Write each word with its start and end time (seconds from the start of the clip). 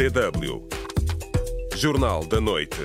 DW. 0.00 0.66
Jornal 1.76 2.24
da 2.24 2.40
Noite. 2.40 2.78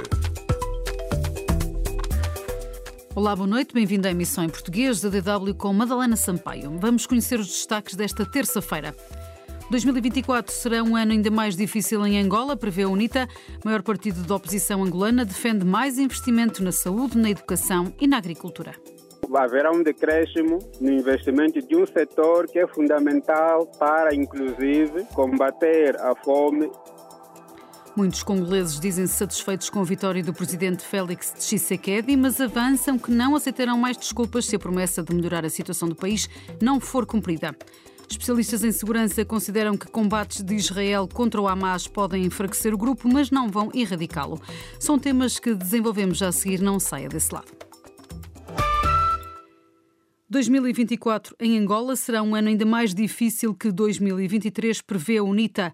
Olá, 3.16 3.34
boa 3.34 3.48
noite. 3.48 3.74
Bem-vindo 3.74 4.06
à 4.06 4.12
emissão 4.12 4.44
em 4.44 4.50
português 4.50 5.00
da 5.00 5.08
DW 5.08 5.54
com 5.54 5.72
Madalena 5.72 6.18
Sampaio. 6.18 6.78
Vamos 6.78 7.08
conhecer 7.08 7.40
os 7.40 7.48
destaques 7.48 7.96
desta 7.96 8.26
terça-feira. 8.26 8.94
2024 9.72 10.54
será 10.54 10.84
um 10.84 10.98
ano 10.98 11.14
ainda 11.14 11.32
mais 11.32 11.56
difícil 11.56 12.06
em 12.06 12.20
Angola, 12.20 12.58
prevê 12.58 12.84
a 12.84 12.90
UNITA. 12.90 13.30
O 13.64 13.66
maior 13.66 13.82
partido 13.82 14.22
da 14.24 14.36
oposição 14.36 14.84
angolana 14.84 15.24
defende 15.24 15.64
mais 15.64 15.98
investimento 15.98 16.62
na 16.62 16.74
saúde, 16.74 17.18
na 17.18 17.30
educação 17.30 17.94
e 17.98 18.08
na 18.08 18.18
agricultura 18.18 18.76
haverá 19.34 19.72
um 19.72 19.82
decréscimo 19.82 20.60
no 20.80 20.92
investimento 20.92 21.62
de 21.62 21.76
um 21.76 21.86
setor 21.86 22.48
que 22.48 22.60
é 22.60 22.68
fundamental 22.68 23.66
para, 23.80 24.14
inclusive, 24.14 25.06
combater 25.14 25.96
a 26.00 26.14
fome. 26.24 26.70
Muitos 27.96 28.24
congoleses 28.24 28.78
dizem-se 28.78 29.14
satisfeitos 29.14 29.70
com 29.70 29.80
a 29.80 29.84
vitória 29.86 30.22
do 30.22 30.34
presidente 30.34 30.84
Félix 30.84 31.34
Tshisekedi, 31.38 32.18
mas 32.18 32.42
avançam 32.42 33.00
que 33.00 33.10
não 33.10 33.34
aceitarão 33.38 33.78
mais 33.78 33.96
desculpas 33.96 34.46
se 34.48 34.58
a 34.58 34.60
promessa 34.60 35.02
de 35.02 35.16
melhorar 35.16 35.46
a 35.46 35.50
situação 35.50 35.88
do 35.88 35.96
país 35.96 36.28
não 36.62 36.78
for 36.78 37.06
cumprida. 37.06 37.56
Especialistas 38.10 38.66
em 38.66 38.72
segurança 38.74 39.24
consideram 39.24 39.78
que 39.78 39.88
combates 39.88 40.44
de 40.44 40.56
Israel 40.56 41.08
contra 41.08 41.40
o 41.40 41.48
Hamas 41.48 41.88
podem 41.88 42.26
enfraquecer 42.26 42.74
o 42.74 42.78
grupo, 42.78 43.08
mas 43.08 43.32
não 43.32 43.50
vão 43.50 43.72
erradicá-lo. 43.74 44.42
São 44.78 45.00
temas 45.00 45.40
que 45.40 45.56
desenvolvemos 45.56 46.18
já 46.18 46.28
a 46.28 46.32
seguir, 46.34 46.62
não 46.62 46.82
saia 46.82 47.08
desse 47.08 47.34
lado. 47.34 47.48
2024 50.30 51.34
em 51.40 51.58
Angola 51.58 51.96
será 51.96 52.22
um 52.22 52.36
ano 52.36 52.50
ainda 52.50 52.66
mais 52.66 52.94
difícil 52.94 53.56
que 53.56 53.72
2023, 53.72 54.82
prevê 54.82 55.18
a 55.18 55.24
UNITA. 55.24 55.74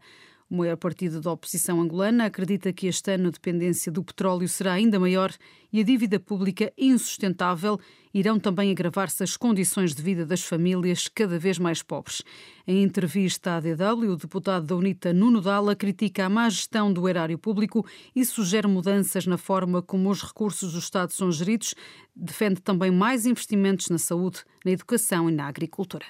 O 0.52 0.56
maior 0.58 0.76
partido 0.76 1.22
da 1.22 1.32
oposição 1.32 1.80
angolana 1.80 2.26
acredita 2.26 2.74
que 2.74 2.86
este 2.86 3.14
ano 3.14 3.30
a 3.30 3.32
dependência 3.32 3.90
do 3.90 4.04
petróleo 4.04 4.50
será 4.50 4.74
ainda 4.74 5.00
maior 5.00 5.32
e 5.72 5.80
a 5.80 5.84
dívida 5.84 6.20
pública 6.20 6.74
insustentável. 6.78 7.80
Irão 8.14 8.38
também 8.38 8.70
agravar-se 8.70 9.24
as 9.24 9.38
condições 9.38 9.96
de 9.96 10.04
vida 10.04 10.26
das 10.26 10.44
famílias 10.44 11.08
cada 11.08 11.40
vez 11.40 11.58
mais 11.58 11.82
pobres. 11.82 12.22
Em 12.68 12.84
entrevista 12.84 13.56
à 13.56 13.60
DW, 13.62 14.12
o 14.12 14.18
deputado 14.18 14.66
da 14.66 14.76
UNITA, 14.76 15.14
Nuno 15.14 15.40
Dalla, 15.40 15.74
critica 15.74 16.26
a 16.26 16.30
má 16.30 16.50
gestão 16.50 16.92
do 16.92 17.08
erário 17.08 17.40
público 17.40 17.86
e 18.14 18.26
sugere 18.26 18.68
mudanças 18.68 19.26
na 19.26 19.38
forma 19.38 19.82
como 19.82 20.10
os 20.10 20.22
recursos 20.22 20.74
do 20.74 20.80
Estado 20.80 21.14
são 21.14 21.32
geridos. 21.32 21.74
Defende 22.14 22.60
também 22.60 22.92
mais 22.92 23.26
investimentos 23.26 23.88
na 23.88 23.98
saúde, 23.98 24.44
na 24.66 24.72
educação 24.72 25.30
e 25.30 25.34
na 25.34 25.48
agricultura. 25.48 26.06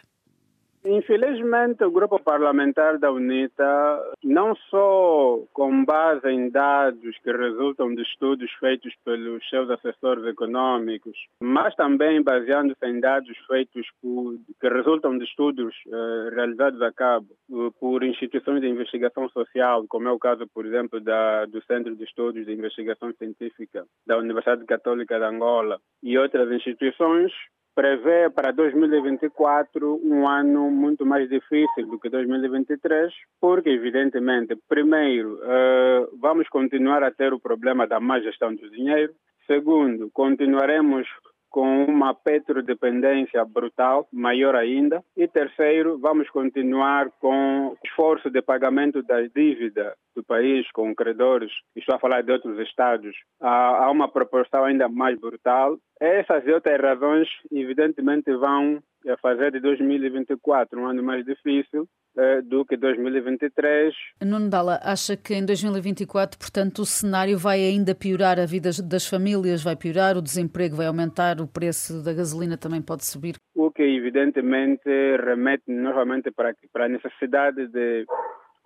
Infelizmente, 0.84 1.84
o 1.84 1.92
grupo 1.92 2.20
parlamentar 2.20 2.98
da 2.98 3.12
UNITA, 3.12 4.14
não 4.24 4.56
só 4.56 5.44
com 5.54 5.86
base 5.86 6.28
em 6.28 6.50
dados 6.50 7.18
que 7.20 7.32
resultam 7.32 7.94
de 7.94 8.02
estudos 8.02 8.52
feitos 8.60 8.94
pelos 9.06 9.48
seus 9.50 9.70
assessores 9.70 10.26
econômicos, 10.26 11.16
mas 11.42 11.76
também 11.76 12.23
baseando-se 12.23 12.84
em 12.86 13.00
dados 13.00 13.38
feitos 13.48 13.86
por, 14.02 14.36
que 14.60 14.70
resultam 14.70 15.18
de 15.18 15.26
estudos 15.26 15.76
eh, 15.88 16.30
realizados 16.34 16.82
a 16.82 16.92
cabo 16.92 17.28
eh, 17.30 17.70
por 17.80 18.04
instituições 18.04 18.62
de 18.62 18.68
investigação 18.68 19.30
social, 19.30 19.86
como 19.88 20.08
é 20.08 20.12
o 20.12 20.20
caso, 20.20 20.48
por 20.52 20.66
exemplo, 20.66 21.00
da, 21.00 21.45
do 21.45 21.64
Centro 21.66 21.95
de 21.95 22.04
Estudos 22.04 22.45
de 22.45 22.54
Investigação 22.54 23.14
Científica 23.14 23.86
da 24.08 24.18
Universidade 24.18 24.66
Católica 24.66 25.20
de 25.20 25.26
Angola 25.26 25.80
e 26.02 26.18
outras 26.18 26.52
instituições, 26.52 27.32
prevê 27.73 28.30
para 28.30 28.52
2024 28.52 30.02
um 30.03 30.27
ano 30.27 30.69
muito 30.69 31.05
mais 31.05 31.30
difícil 31.30 31.88
do 31.88 32.00
que 32.00 32.09
2023, 32.09 33.14
porque, 33.39 33.69
evidentemente, 33.69 34.55
primeiro, 34.67 35.36
uh, 35.36 36.17
vamos 36.19 36.47
continuar 36.49 37.03
a 37.03 37.11
ter 37.11 37.33
o 37.33 37.39
problema 37.39 37.88
da 37.88 37.99
má 37.99 38.19
gestão 38.19 38.53
do 38.53 38.69
dinheiro. 38.69 39.14
Segundo, 39.47 40.09
continuaremos 40.11 41.08
com 41.52 41.84
uma 41.84 42.16
petrodependência 42.16 43.44
brutal, 43.45 44.08
maior 44.12 44.56
ainda. 44.56 45.04
E 45.16 45.28
terceiro, 45.28 46.00
vamos 46.00 46.30
continuar 46.30 47.12
com 47.20 47.76
esforço 47.86 48.32
de 48.32 48.42
pagamento 48.42 49.04
da 49.04 49.22
dívida 49.22 49.94
do 50.16 50.23
país 50.23 50.70
com 50.72 50.95
credores, 50.95 51.52
estou 51.76 51.95
a 51.95 52.00
falar 52.00 52.22
de 52.22 52.32
outros 52.32 52.58
estados, 52.60 53.16
a, 53.40 53.90
uma 53.92 54.08
proporção 54.08 54.64
ainda 54.64 54.90
mais 54.90 55.20
brutal. 55.20 55.78
Essas 56.00 56.45
e 56.48 56.52
outras 56.52 56.82
razões, 56.82 57.28
evidentemente, 57.52 58.34
vão 58.34 58.82
fazer 59.22 59.52
de 59.52 59.60
2024 59.60 60.80
um 60.80 60.86
ano 60.86 61.04
mais 61.04 61.26
difícil 61.26 61.84
eh, 61.84 62.01
do 62.45 62.66
que 62.66 62.76
2023. 62.77 63.94
Nuno 64.23 64.49
Dalla, 64.49 64.80
acha 64.83 65.16
que 65.16 65.33
em 65.33 65.45
2024, 65.45 66.38
portanto, 66.38 66.80
o 66.80 66.86
cenário 66.86 67.38
vai 67.38 67.60
ainda 67.60 67.95
piorar, 67.95 68.39
a 68.39 68.45
vida 68.45 68.70
das 68.83 69.08
famílias 69.08 69.64
vai 69.64 69.76
piorar, 69.76 70.17
o 70.17 70.22
desemprego 70.22 70.76
vai 70.76 70.88
aumentar, 70.88 71.39
o 71.39 71.48
preço 71.48 72.04
da 72.04 72.14
gasolina 72.14 72.58
também 72.58 72.82
pode 72.82 73.05
subir? 73.05 73.36
O 73.55 73.72
que 73.72 73.83
evidentemente 73.83 74.89
remete 75.23 75.72
novamente 75.72 76.32
para, 76.32 76.54
para 76.72 76.86
a 76.86 76.89
necessidade 76.89 77.67
de 77.67 78.05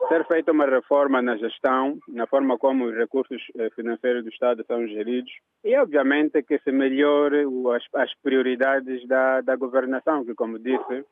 ser 0.07 0.25
feita 0.28 0.51
uma 0.51 0.66
reforma 0.66 1.22
na 1.22 1.38
gestão, 1.38 1.97
na 2.07 2.28
forma 2.28 2.57
como 2.57 2.85
os 2.85 2.95
recursos 2.95 3.41
eh, 3.57 3.69
financeiros 3.75 4.23
do 4.23 4.29
Estado 4.29 4.63
são 4.67 4.85
geridos 4.88 5.31
e, 5.63 5.75
obviamente, 5.78 6.44
que 6.44 6.59
se 6.59 6.72
melhore 6.72 7.45
as, 7.73 7.83
as 8.01 8.13
prioridades 8.22 9.07
da, 9.07 9.41
da 9.41 9.56
governação, 9.56 10.23
que, 10.25 10.35
como 10.35 10.59
disse, 10.59 11.06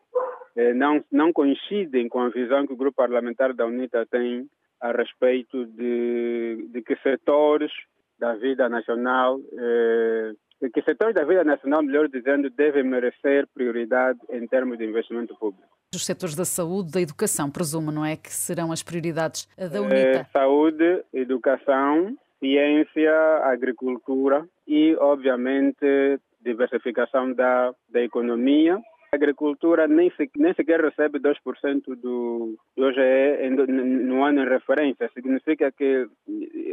eh, 0.55 0.73
não, 0.73 1.03
não 1.11 1.33
coincidem 1.33 2.07
com 2.07 2.21
a 2.21 2.29
visão 2.29 2.67
que 2.67 2.73
o 2.73 2.77
grupo 2.77 2.97
parlamentar 2.97 3.53
da 3.53 3.66
UNITA 3.66 4.05
tem 4.05 4.47
a 4.81 4.91
respeito 4.91 5.65
de, 5.65 6.67
de 6.69 6.81
que 6.81 6.95
setores 6.97 7.71
da 8.19 8.35
vida 8.35 8.69
nacional 8.69 9.39
eh, 9.57 10.33
que 10.69 10.81
setores 10.83 11.13
da 11.13 11.25
vida 11.25 11.44
nacional, 11.44 11.83
melhor 11.83 12.07
dizendo, 12.07 12.50
devem 12.50 12.83
merecer 12.83 13.47
prioridade 13.53 14.19
em 14.29 14.47
termos 14.47 14.77
de 14.77 14.85
investimento 14.85 15.35
público. 15.35 15.67
Os 15.95 16.05
setores 16.05 16.35
da 16.35 16.45
saúde, 16.45 16.91
da 16.91 17.01
educação, 17.01 17.49
presumo, 17.49 17.91
não 17.91 18.05
é? 18.05 18.15
Que 18.15 18.31
serão 18.31 18.71
as 18.71 18.81
prioridades 18.81 19.47
da 19.57 19.81
UNITA? 19.81 20.19
É, 20.19 20.25
saúde, 20.31 21.03
educação, 21.13 22.15
ciência, 22.39 23.13
agricultura 23.43 24.45
e, 24.67 24.95
obviamente, 24.95 26.19
diversificação 26.41 27.33
da, 27.33 27.73
da 27.89 28.01
economia 28.01 28.79
a 29.13 29.16
agricultura 29.16 29.88
nem, 29.88 30.12
se, 30.18 30.29
nem 30.35 30.53
sequer 30.56 30.81
recebe 30.81 31.19
2% 31.19 31.96
do, 31.96 32.57
do 32.75 32.84
OGE 32.84 33.47
no 33.69 34.24
ano 34.24 34.41
em 34.41 34.50
referência. 34.50 35.07
Significa 35.13 35.72
que 35.72 36.07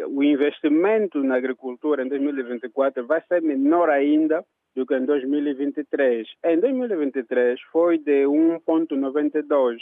o 0.06 0.22
investimento 0.22 1.22
na 1.22 1.36
agricultura 1.36 2.02
em 2.02 2.08
2024 2.08 3.06
vai 3.06 3.20
ser 3.28 3.42
menor 3.42 3.90
ainda 3.90 4.42
do 4.74 4.86
que 4.86 4.94
em 4.94 5.04
2023. 5.04 6.26
Em 6.46 6.58
2023 6.58 7.60
foi 7.70 7.98
de 7.98 8.24
1,92. 8.24 9.76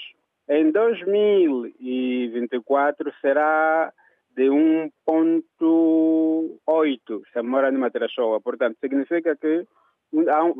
Em 0.49 0.73
2024 0.73 3.13
será 3.21 3.93
de 4.35 4.49
1,8, 4.49 7.23
se 7.33 7.41
mora 7.43 7.71
numa 7.71 7.87
Matrachoa. 7.87 8.41
Portanto, 8.41 8.77
significa 8.81 9.37
que 9.37 9.65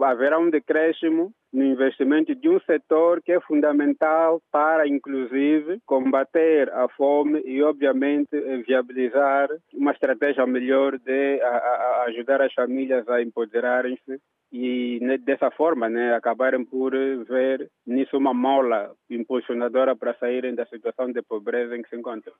haverá 0.03 0.39
um 0.39 0.51
decréscimo 0.51 1.33
no 1.53 1.65
investimento 1.65 2.35
de 2.35 2.49
um 2.49 2.61
setor 2.61 3.23
que 3.23 3.33
é 3.33 3.41
fundamental 3.41 4.41
para, 4.53 4.87
inclusive, 4.87 5.81
combater 5.87 6.71
a 6.73 6.89
fome 6.91 7.41
e, 7.45 7.63
obviamente, 7.63 8.29
viabilizar 8.67 9.49
uma 9.75 9.93
estratégia 9.93 10.47
melhor 10.47 10.99
de 10.99 11.41
ajudar 12.07 12.43
as 12.43 12.53
famílias 12.53 13.09
a 13.09 13.23
empoderarem-se 13.23 14.21
e 14.53 14.99
né, 15.03 15.19
dessa 15.19 15.51
forma 15.51 15.89
né, 15.89 16.15
acabarem 16.15 16.65
por 16.65 16.93
ver 16.93 17.71
nisso 17.87 18.17
uma 18.17 18.33
mola 18.33 18.93
impulsionadora 19.11 19.95
para 19.97 20.15
saírem 20.15 20.55
da 20.55 20.67
situação 20.67 21.13
de 21.13 21.23
pobreza 21.23 21.77
em 21.77 21.83
que 21.83 21.89
se 21.89 21.97
encontram. 21.97 22.35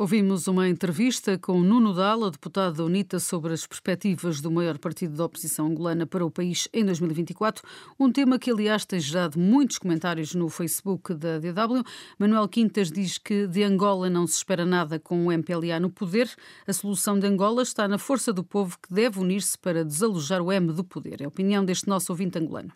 Ouvimos 0.00 0.48
uma 0.48 0.66
entrevista 0.66 1.36
com 1.36 1.60
Nuno 1.60 1.92
Dalla, 1.92 2.30
deputado 2.30 2.78
da 2.78 2.84
UNITA, 2.84 3.20
sobre 3.20 3.52
as 3.52 3.66
perspectivas 3.66 4.40
do 4.40 4.50
maior 4.50 4.78
partido 4.78 5.14
da 5.14 5.26
oposição 5.26 5.66
angolana 5.66 6.06
para 6.06 6.24
o 6.24 6.30
país 6.30 6.66
em 6.72 6.82
2024, 6.86 7.62
um 8.00 8.10
tema 8.10 8.38
que, 8.38 8.50
aliás, 8.50 8.86
tem 8.86 8.98
gerado 8.98 9.38
muitos 9.38 9.76
comentários 9.76 10.34
no 10.34 10.48
Facebook 10.48 11.12
da 11.12 11.38
DW. 11.38 11.84
Manuel 12.18 12.48
Quintas 12.48 12.90
diz 12.90 13.18
que 13.18 13.46
de 13.46 13.62
Angola 13.62 14.08
não 14.08 14.26
se 14.26 14.36
espera 14.36 14.64
nada 14.64 14.98
com 14.98 15.26
o 15.26 15.30
MPLA 15.30 15.78
no 15.78 15.90
poder. 15.90 16.34
A 16.66 16.72
solução 16.72 17.18
de 17.18 17.26
Angola 17.26 17.62
está 17.62 17.86
na 17.86 17.98
força 17.98 18.32
do 18.32 18.42
povo 18.42 18.78
que 18.78 18.94
deve 18.94 19.20
unir-se 19.20 19.58
para 19.58 19.84
desalojar 19.84 20.40
o 20.40 20.50
M 20.50 20.72
do 20.72 20.82
poder. 20.82 21.20
É 21.20 21.26
a 21.26 21.28
opinião 21.28 21.62
deste 21.62 21.86
nosso 21.86 22.10
ouvinte 22.10 22.38
angolano. 22.38 22.72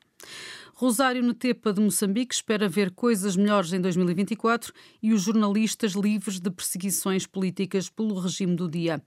Rosário 0.75 1.23
Netepa 1.23 1.73
de 1.73 1.81
Moçambique 1.81 2.35
espera 2.35 2.69
ver 2.69 2.91
coisas 2.91 3.37
melhores 3.37 3.73
em 3.73 3.81
2024 3.81 4.73
e 5.01 5.13
os 5.13 5.23
jornalistas 5.23 5.93
livres 5.93 6.41
de 6.41 6.51
perseguições 6.51 7.27
políticas 7.27 7.89
pelo 7.89 8.19
regime 8.19 8.57
do 8.57 8.69
dia. 8.69 9.01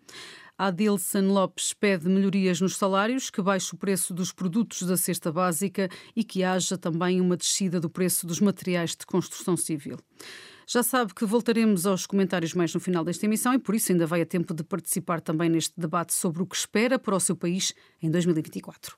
Adilson 0.58 1.28
Lopes 1.28 1.74
pede 1.74 2.10
melhorias 2.10 2.60
nos 2.60 2.78
salários, 2.78 3.30
que 3.30 3.42
baixe 3.42 3.76
o 3.76 3.78
preço 3.78 4.14
dos 4.14 4.32
produtos 4.32 4.82
da 4.84 4.98
cesta 4.98 5.32
básica 5.32 5.88
e 6.16 6.24
que 6.24 6.44
haja 6.44 6.78
também 6.78 7.22
uma 7.22 7.38
descida 7.38 7.80
do 7.80 7.90
preço 7.90 8.26
dos 8.26 8.40
materiais 8.40 8.96
de 8.96 9.06
construção 9.06 9.56
civil. 9.56 9.98
Já 10.66 10.82
sabe 10.82 11.14
que 11.14 11.26
voltaremos 11.26 11.86
aos 11.86 12.08
comentários 12.08 12.54
mais 12.54 12.74
no 12.74 12.80
final 12.80 13.04
desta 13.04 13.26
emissão 13.26 13.54
e 13.54 13.60
por 13.60 13.76
isso 13.76 13.92
ainda 13.92 14.08
vai 14.08 14.22
a 14.22 14.26
tempo 14.26 14.54
de 14.54 14.64
participar 14.64 15.22
também 15.22 15.50
neste 15.50 15.80
debate 15.80 16.14
sobre 16.14 16.42
o 16.42 16.46
que 16.46 16.56
espera 16.56 16.98
para 16.98 17.16
o 17.16 17.20
seu 17.20 17.36
país 17.36 17.74
em 18.02 18.10
2024. 18.10 18.98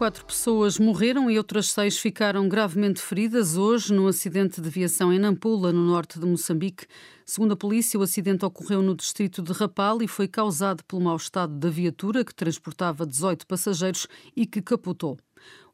Quatro 0.00 0.24
pessoas 0.24 0.78
morreram 0.78 1.30
e 1.30 1.36
outras 1.36 1.72
seis 1.72 1.98
ficaram 1.98 2.48
gravemente 2.48 3.02
feridas 3.02 3.58
hoje 3.58 3.92
num 3.92 4.06
acidente 4.06 4.58
de 4.58 4.66
aviação 4.66 5.12
em 5.12 5.18
Nampula, 5.18 5.74
no 5.74 5.84
norte 5.84 6.18
de 6.18 6.24
Moçambique. 6.24 6.86
Segundo 7.26 7.52
a 7.52 7.56
polícia, 7.56 8.00
o 8.00 8.02
acidente 8.02 8.42
ocorreu 8.42 8.80
no 8.80 8.94
distrito 8.94 9.42
de 9.42 9.52
Rapal 9.52 10.00
e 10.00 10.08
foi 10.08 10.26
causado 10.26 10.82
pelo 10.84 11.02
mau 11.02 11.16
estado 11.16 11.52
da 11.52 11.68
viatura 11.68 12.24
que 12.24 12.34
transportava 12.34 13.04
18 13.04 13.46
passageiros 13.46 14.06
e 14.34 14.46
que 14.46 14.62
capotou. 14.62 15.18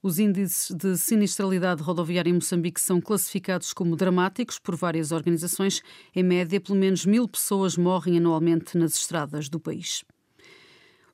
Os 0.02 0.18
índices 0.18 0.74
de 0.74 0.98
sinistralidade 0.98 1.80
rodoviária 1.80 2.28
em 2.28 2.34
Moçambique 2.34 2.80
são 2.80 3.00
classificados 3.00 3.72
como 3.72 3.94
dramáticos 3.94 4.58
por 4.58 4.74
várias 4.74 5.12
organizações. 5.12 5.82
Em 6.12 6.24
média, 6.24 6.60
pelo 6.60 6.76
menos 6.76 7.06
mil 7.06 7.28
pessoas 7.28 7.76
morrem 7.76 8.16
anualmente 8.16 8.76
nas 8.76 8.96
estradas 8.96 9.48
do 9.48 9.60
país. 9.60 10.02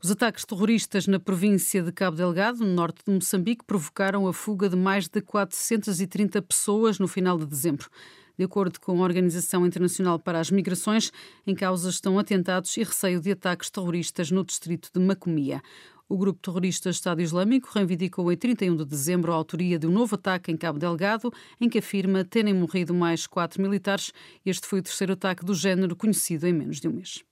Os 0.05 0.11
ataques 0.11 0.45
terroristas 0.45 1.07
na 1.07 1.21
província 1.21 1.81
de 1.81 1.93
Cabo 1.93 2.17
Delgado, 2.17 2.59
no 2.59 2.75
norte 2.75 3.05
de 3.07 3.15
Moçambique, 3.15 3.65
provocaram 3.65 4.27
a 4.27 4.33
fuga 4.33 4.69
de 4.69 4.75
mais 4.75 5.07
de 5.07 5.21
430 5.21 6.43
pessoas 6.43 6.99
no 6.99 7.07
final 7.07 7.39
de 7.39 7.47
dezembro. 7.47 7.89
De 8.37 8.45
acordo 8.45 8.81
com 8.81 9.01
a 9.01 9.05
Organização 9.05 9.65
Internacional 9.65 10.19
para 10.19 10.41
as 10.41 10.51
Migrações, 10.51 11.13
em 11.47 11.55
causa 11.55 11.89
estão 11.89 12.19
atentados 12.19 12.77
e 12.77 12.83
receio 12.83 13.21
de 13.21 13.31
ataques 13.31 13.71
terroristas 13.71 14.33
no 14.33 14.45
distrito 14.45 14.91
de 14.93 14.99
Macomia. 14.99 15.63
O 16.09 16.19
grupo 16.19 16.41
terrorista 16.43 16.91
Estado 16.91 17.23
Islâmico 17.23 17.71
reivindicou 17.73 18.33
em 18.33 18.37
31 18.37 18.75
de 18.75 18.85
dezembro 18.85 19.31
a 19.31 19.37
autoria 19.37 19.79
de 19.79 19.87
um 19.87 19.93
novo 19.93 20.17
ataque 20.17 20.51
em 20.51 20.57
Cabo 20.57 20.81
Delgado, 20.81 21.33
em 21.61 21.69
que 21.69 21.79
afirma 21.79 22.25
terem 22.25 22.55
morrido 22.55 22.93
mais 22.93 23.29
quatro 23.29 23.63
militares. 23.63 24.13
Este 24.45 24.67
foi 24.67 24.81
o 24.81 24.83
terceiro 24.83 25.13
ataque 25.13 25.45
do 25.45 25.55
género 25.55 25.95
conhecido 25.95 26.49
em 26.49 26.53
menos 26.53 26.81
de 26.81 26.89
um 26.89 26.93
mês. 26.93 27.23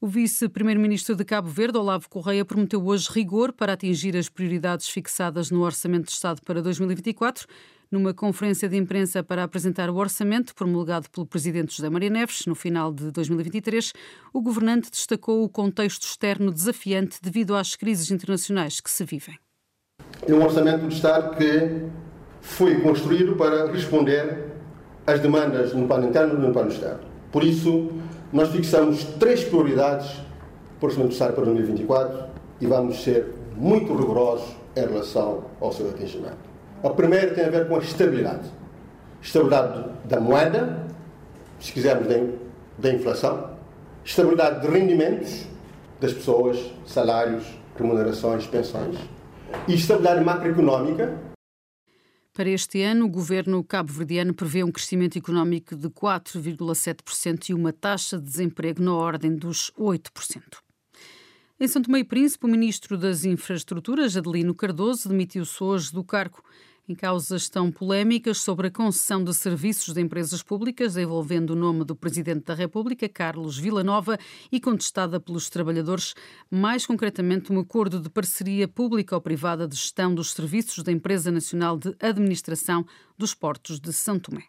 O 0.00 0.06
vice-primeiro-ministro 0.06 1.16
de 1.16 1.24
Cabo 1.24 1.48
Verde, 1.48 1.76
Olavo 1.76 2.08
Correia, 2.08 2.44
prometeu 2.44 2.86
hoje 2.86 3.08
rigor 3.10 3.52
para 3.52 3.72
atingir 3.72 4.16
as 4.16 4.28
prioridades 4.28 4.88
fixadas 4.88 5.50
no 5.50 5.62
Orçamento 5.62 6.04
de 6.04 6.12
Estado 6.12 6.40
para 6.42 6.62
2024. 6.62 7.48
Numa 7.90 8.14
conferência 8.14 8.68
de 8.68 8.76
imprensa 8.76 9.24
para 9.24 9.42
apresentar 9.42 9.90
o 9.90 9.96
orçamento 9.96 10.54
promulgado 10.54 11.10
pelo 11.10 11.26
presidente 11.26 11.76
José 11.76 11.90
Maria 11.90 12.10
Neves 12.10 12.46
no 12.46 12.54
final 12.54 12.92
de 12.92 13.10
2023, 13.10 13.92
o 14.32 14.40
governante 14.40 14.88
destacou 14.88 15.42
o 15.42 15.48
contexto 15.48 16.04
externo 16.04 16.52
desafiante 16.52 17.18
devido 17.20 17.56
às 17.56 17.74
crises 17.74 18.08
internacionais 18.12 18.78
que 18.78 18.92
se 18.92 19.04
vivem. 19.04 19.36
É 20.28 20.32
um 20.32 20.44
orçamento 20.44 20.86
de 20.86 20.94
Estado 20.94 21.36
que 21.36 21.88
foi 22.40 22.80
construído 22.82 23.34
para 23.34 23.68
responder 23.72 24.52
às 25.04 25.18
demandas 25.18 25.74
no 25.74 25.88
plano 25.88 26.08
interno 26.08 26.38
e 26.38 26.46
no 26.46 26.52
plano 26.52 26.70
externo. 26.70 27.00
Por 27.32 27.42
isso, 27.42 27.90
nós 28.32 28.50
fixamos 28.50 29.04
três 29.18 29.44
prioridades 29.44 30.10
para 30.78 30.86
o 30.86 30.90
orçamento 30.90 31.08
de 31.08 31.14
Estado 31.14 31.34
para 31.34 31.44
2024 31.44 32.24
e 32.60 32.66
vamos 32.66 33.02
ser 33.02 33.34
muito 33.56 33.94
rigorosos 33.94 34.54
em 34.76 34.80
relação 34.80 35.44
ao 35.60 35.72
seu 35.72 35.88
atingimento. 35.88 36.36
A 36.82 36.90
primeira 36.90 37.34
tem 37.34 37.44
a 37.44 37.50
ver 37.50 37.68
com 37.68 37.76
a 37.76 37.78
estabilidade. 37.78 38.48
Estabilidade 39.20 39.84
da 40.04 40.20
moeda, 40.20 40.86
se 41.58 41.72
quisermos, 41.72 42.06
da 42.78 42.92
inflação. 42.92 43.50
Estabilidade 44.04 44.60
de 44.60 44.68
rendimentos 44.68 45.44
das 46.00 46.12
pessoas, 46.12 46.72
salários, 46.86 47.44
remunerações, 47.76 48.46
pensões. 48.46 48.96
E 49.66 49.74
estabilidade 49.74 50.24
macroeconómica. 50.24 51.27
Para 52.38 52.50
este 52.50 52.80
ano, 52.82 53.06
o 53.06 53.08
governo 53.08 53.64
cabo-verdiano 53.64 54.32
prevê 54.32 54.62
um 54.62 54.70
crescimento 54.70 55.18
económico 55.18 55.74
de 55.74 55.88
4,7% 55.88 57.48
e 57.48 57.52
uma 57.52 57.72
taxa 57.72 58.16
de 58.16 58.22
desemprego 58.22 58.80
na 58.80 58.94
ordem 58.94 59.34
dos 59.34 59.72
8%. 59.76 60.58
Em 61.58 61.66
São 61.66 61.82
Tomé 61.82 61.98
e 61.98 62.04
Príncipe, 62.04 62.44
o 62.44 62.48
ministro 62.48 62.96
das 62.96 63.24
Infraestruturas, 63.24 64.16
Adelino 64.16 64.54
Cardoso, 64.54 65.08
demitiu-se 65.08 65.60
hoje 65.60 65.92
do 65.92 66.04
cargo. 66.04 66.40
Em 66.90 66.94
causa 66.94 67.36
estão 67.36 67.70
polémicas 67.70 68.40
sobre 68.40 68.68
a 68.68 68.70
concessão 68.70 69.22
de 69.22 69.34
serviços 69.34 69.92
de 69.92 70.00
empresas 70.00 70.42
públicas 70.42 70.96
envolvendo 70.96 71.50
o 71.50 71.54
nome 71.54 71.84
do 71.84 71.94
Presidente 71.94 72.46
da 72.46 72.54
República, 72.54 73.06
Carlos 73.06 73.58
Villanova, 73.58 74.16
e 74.50 74.58
contestada 74.58 75.20
pelos 75.20 75.50
trabalhadores, 75.50 76.14
mais 76.50 76.86
concretamente 76.86 77.52
um 77.52 77.60
acordo 77.60 78.00
de 78.00 78.08
parceria 78.08 78.66
pública 78.66 79.14
ou 79.14 79.20
privada 79.20 79.68
de 79.68 79.76
gestão 79.76 80.14
dos 80.14 80.32
serviços 80.32 80.82
da 80.82 80.90
Empresa 80.90 81.30
Nacional 81.30 81.76
de 81.76 81.94
Administração 82.00 82.86
dos 83.18 83.34
Portos 83.34 83.78
de 83.78 83.92
São 83.92 84.18
Tomé. 84.18 84.44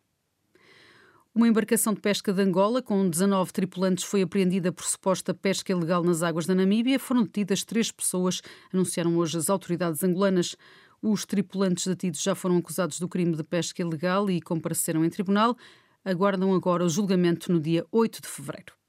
Uma 1.35 1.47
embarcação 1.47 1.93
de 1.93 1.99
pesca 1.99 2.31
de 2.31 2.41
Angola, 2.41 2.81
com 2.81 3.09
19 3.09 3.51
tripulantes, 3.51 4.05
foi 4.05 4.21
apreendida 4.21 4.71
por 4.71 4.85
suposta 4.85 5.33
pesca 5.33 5.73
ilegal 5.73 6.03
nas 6.03 6.23
águas 6.23 6.45
da 6.45 6.55
Namíbia. 6.55 6.99
Foram 6.99 7.23
detidas 7.23 7.65
três 7.65 7.91
pessoas, 7.91 8.41
anunciaram 8.73 9.17
hoje 9.17 9.37
as 9.37 9.49
autoridades 9.49 10.03
angolanas. 10.03 10.55
Os 11.01 11.25
tripulantes 11.25 11.87
detidos 11.87 12.21
já 12.21 12.35
foram 12.35 12.57
acusados 12.57 12.99
do 12.99 13.07
crime 13.07 13.35
de 13.35 13.43
pesca 13.43 13.81
ilegal 13.81 14.29
e 14.29 14.41
compareceram 14.41 15.05
em 15.05 15.09
tribunal. 15.09 15.55
Aguardam 16.03 16.53
agora 16.53 16.83
o 16.83 16.89
julgamento 16.89 17.51
no 17.51 17.59
dia 17.59 17.85
8 17.91 18.21
de 18.21 18.27
fevereiro. 18.27 18.79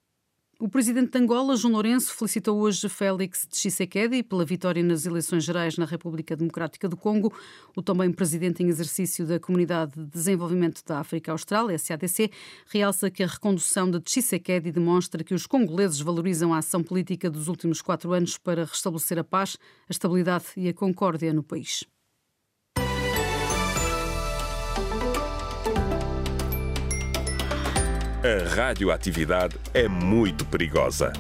O 0.63 0.69
presidente 0.69 1.13
de 1.13 1.19
Angola, 1.19 1.57
João 1.57 1.73
Lourenço, 1.73 2.15
felicitou 2.15 2.61
hoje 2.61 2.87
Félix 2.87 3.47
Tshisekedi 3.49 4.23
pela 4.23 4.45
vitória 4.45 4.83
nas 4.83 5.07
eleições 5.07 5.43
gerais 5.43 5.79
na 5.79 5.87
República 5.87 6.37
Democrática 6.37 6.87
do 6.87 6.99
Congo. 6.99 7.33
O 7.75 7.81
também 7.81 8.13
presidente 8.13 8.63
em 8.63 8.69
exercício 8.69 9.27
da 9.27 9.41
Comunidade 9.41 9.93
de 9.93 10.05
Desenvolvimento 10.05 10.85
da 10.85 10.99
África 10.99 11.33
Austral, 11.33 11.69
SADC, 11.79 12.31
realça 12.67 13.11
que 13.11 13.23
a 13.23 13.27
recondução 13.27 13.91
de 13.91 14.01
Tshisekedi 14.01 14.71
demonstra 14.71 15.25
que 15.25 15.33
os 15.33 15.47
congoleses 15.47 16.01
valorizam 16.01 16.53
a 16.53 16.59
ação 16.59 16.83
política 16.83 17.31
dos 17.31 17.49
últimos 17.49 17.81
quatro 17.81 18.13
anos 18.13 18.37
para 18.37 18.67
restabelecer 18.67 19.19
a 19.19 19.25
paz, 19.25 19.57
a 19.89 19.93
estabilidade 19.93 20.45
e 20.59 20.69
a 20.69 20.75
concórdia 20.75 21.33
no 21.33 21.43
país. 21.43 21.87
A 28.23 28.55
radioatividade 28.55 29.57
é 29.73 29.89
muito 29.89 30.45
perigosa. 30.45 31.11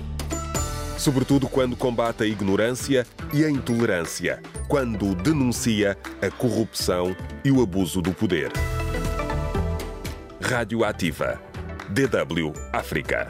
Sobretudo 0.98 1.48
quando 1.48 1.74
combate 1.74 2.24
a 2.24 2.26
ignorância 2.26 3.06
e 3.32 3.42
a 3.42 3.48
intolerância, 3.48 4.42
quando 4.68 5.14
denuncia 5.14 5.96
a 6.20 6.30
corrupção 6.30 7.16
e 7.42 7.50
o 7.50 7.62
abuso 7.62 8.02
do 8.02 8.12
poder. 8.12 8.52
Radioativa. 10.42 11.40
DW 11.88 12.52
África. 12.70 13.26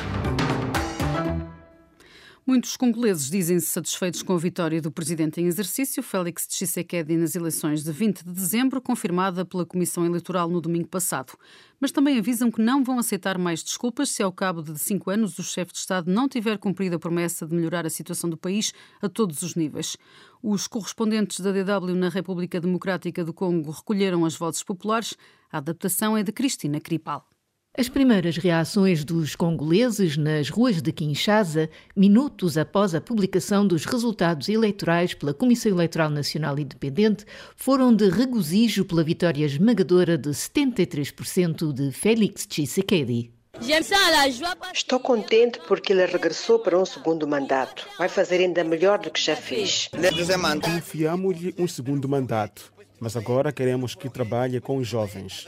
Muitos 2.51 2.77
congoleses 2.77 3.31
dizem-se 3.31 3.67
satisfeitos 3.67 4.25
com 4.25 4.33
a 4.33 4.37
vitória 4.37 4.83
do 4.83 4.91
presidente 4.91 5.41
em 5.41 5.47
exercício, 5.47 6.03
Félix 6.03 6.49
Tshisekedi, 6.49 7.17
nas 7.17 7.37
eleições 7.37 7.85
de 7.85 7.93
20 7.93 8.25
de 8.25 8.33
dezembro, 8.33 8.83
confirmada 8.83 9.45
pela 9.45 9.65
Comissão 9.65 10.05
Eleitoral 10.05 10.49
no 10.49 10.61
domingo 10.61 10.89
passado. 10.89 11.35
Mas 11.79 11.93
também 11.93 12.19
avisam 12.19 12.51
que 12.51 12.61
não 12.61 12.83
vão 12.83 12.99
aceitar 12.99 13.39
mais 13.39 13.63
desculpas 13.63 14.09
se, 14.09 14.21
ao 14.21 14.33
cabo 14.33 14.63
de 14.63 14.77
cinco 14.81 15.11
anos, 15.13 15.39
o 15.39 15.45
chefe 15.45 15.73
de 15.73 15.79
Estado 15.79 16.11
não 16.11 16.29
tiver 16.29 16.59
cumprido 16.59 16.97
a 16.97 16.99
promessa 16.99 17.47
de 17.47 17.55
melhorar 17.55 17.87
a 17.87 17.91
situação 17.91 18.29
do 18.29 18.37
país 18.37 18.73
a 19.01 19.09
todos 19.09 19.43
os 19.43 19.55
níveis. 19.55 19.97
Os 20.43 20.67
correspondentes 20.67 21.39
da 21.39 21.53
DW 21.53 21.95
na 21.95 22.09
República 22.09 22.61
Democrática 22.61 23.25
do 23.25 23.33
Congo 23.33 23.71
recolheram 23.71 24.25
as 24.25 24.35
vozes 24.35 24.65
populares. 24.65 25.15
A 25.53 25.59
adaptação 25.59 26.17
é 26.17 26.25
de 26.25 26.33
Cristina 26.33 26.81
Cripal. 26.81 27.31
As 27.81 27.89
primeiras 27.89 28.37
reações 28.37 29.07
dos 29.07 29.35
congoleses 29.35 30.15
nas 30.19 30.51
ruas 30.51 30.83
de 30.83 30.93
Kinshasa, 30.93 31.71
minutos 31.97 32.59
após 32.59 32.95
a 32.95 33.01
publicação 33.01 33.67
dos 33.67 33.87
resultados 33.87 34.51
eleitorais 34.51 35.15
pela 35.15 35.33
Comissão 35.33 35.73
Eleitoral 35.73 36.11
Nacional 36.11 36.59
Independente, 36.59 37.25
foram 37.57 37.97
de 37.97 38.11
regozijo 38.11 38.85
pela 38.85 39.03
vitória 39.03 39.47
esmagadora 39.47 40.19
de 40.19 40.29
73% 40.29 41.73
de 41.73 41.91
Félix 41.91 42.47
Tshisekedi. 42.47 43.33
Estou 44.75 45.01
contente 45.01 45.59
porque 45.67 45.95
ele 45.95 46.05
regressou 46.05 46.59
para 46.59 46.79
um 46.79 46.85
segundo 46.85 47.27
mandato. 47.27 47.89
Vai 47.97 48.11
fazer 48.11 48.41
ainda 48.41 48.63
melhor 48.63 48.99
do 48.99 49.11
que 49.11 49.23
já 49.23 49.35
fez. 49.35 49.89
Confiamos-lhe 50.63 51.55
um 51.57 51.67
segundo 51.67 52.07
mandato, 52.07 52.75
mas 53.01 53.17
agora 53.17 53.51
queremos 53.51 53.95
que 53.95 54.11
trabalhe 54.11 54.61
com 54.61 54.77
os 54.77 54.87
jovens. 54.87 55.47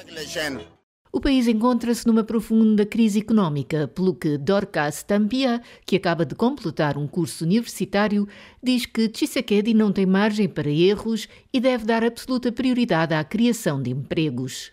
O 1.14 1.20
país 1.20 1.46
encontra-se 1.46 2.06
numa 2.06 2.24
profunda 2.24 2.86
crise 2.86 3.20
económica, 3.20 3.86
pelo 3.86 4.14
que 4.14 4.38
Dorcas 4.38 5.02
Tampia, 5.02 5.60
que 5.84 5.96
acaba 5.96 6.24
de 6.24 6.34
completar 6.34 6.96
um 6.96 7.06
curso 7.06 7.44
universitário, 7.44 8.26
diz 8.62 8.86
que 8.86 9.10
Tshisekedi 9.10 9.74
não 9.74 9.92
tem 9.92 10.06
margem 10.06 10.48
para 10.48 10.70
erros 10.70 11.28
e 11.52 11.60
deve 11.60 11.84
dar 11.84 12.02
absoluta 12.02 12.50
prioridade 12.50 13.12
à 13.12 13.22
criação 13.22 13.82
de 13.82 13.90
empregos. 13.90 14.72